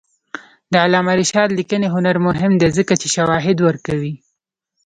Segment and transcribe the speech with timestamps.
[0.71, 4.13] د علامه رشاد لیکنی هنر مهم دی ځکه چې شواهد ورکوي.